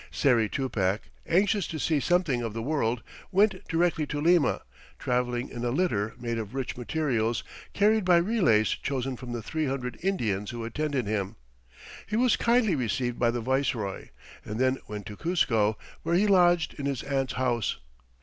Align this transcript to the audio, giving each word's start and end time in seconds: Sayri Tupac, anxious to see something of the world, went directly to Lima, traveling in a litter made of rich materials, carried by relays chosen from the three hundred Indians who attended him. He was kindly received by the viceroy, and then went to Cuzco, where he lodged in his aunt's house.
Sayri 0.09 0.49
Tupac, 0.49 1.01
anxious 1.27 1.67
to 1.67 1.77
see 1.77 1.99
something 1.99 2.41
of 2.41 2.53
the 2.55 2.63
world, 2.63 3.03
went 3.31 3.63
directly 3.67 4.07
to 4.07 4.19
Lima, 4.19 4.63
traveling 4.97 5.47
in 5.49 5.63
a 5.63 5.69
litter 5.69 6.15
made 6.19 6.39
of 6.39 6.55
rich 6.55 6.75
materials, 6.75 7.43
carried 7.73 8.03
by 8.03 8.17
relays 8.17 8.69
chosen 8.69 9.15
from 9.15 9.31
the 9.31 9.43
three 9.43 9.67
hundred 9.67 9.99
Indians 10.01 10.49
who 10.49 10.65
attended 10.65 11.05
him. 11.05 11.35
He 12.07 12.15
was 12.15 12.35
kindly 12.35 12.73
received 12.73 13.19
by 13.19 13.29
the 13.29 13.41
viceroy, 13.41 14.07
and 14.43 14.59
then 14.59 14.79
went 14.87 15.05
to 15.05 15.15
Cuzco, 15.15 15.77
where 16.01 16.15
he 16.15 16.25
lodged 16.25 16.73
in 16.79 16.87
his 16.87 17.03
aunt's 17.03 17.33
house. 17.33 17.77